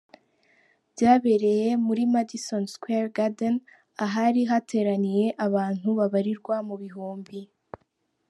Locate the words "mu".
6.67-6.75